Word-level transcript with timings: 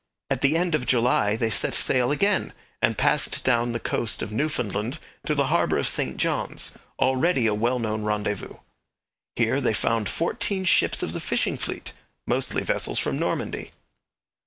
At 0.31 0.41
the 0.41 0.57
end 0.57 0.73
of 0.73 0.87
July, 0.87 1.35
they 1.35 1.51
set 1.51 1.75
sail 1.75 2.09
again, 2.09 2.53
and 2.81 2.97
passed 2.97 3.43
down 3.43 3.71
the 3.71 3.79
coast 3.79 4.23
of 4.23 4.31
Newfoundland 4.31 4.97
to 5.27 5.35
the 5.35 5.45
harbour 5.53 5.77
of 5.77 5.87
St 5.87 6.17
John's, 6.17 6.75
already 6.99 7.45
a 7.45 7.53
well 7.53 7.77
known 7.77 8.01
rendezvous. 8.01 8.55
Here 9.35 9.61
they 9.61 9.75
found 9.75 10.09
fourteen 10.09 10.65
ships 10.65 11.03
of 11.03 11.13
the 11.13 11.19
fishing 11.19 11.55
fleet, 11.55 11.91
mostly 12.25 12.63
vessels 12.63 12.97
from 12.97 13.19
Normandy. 13.19 13.69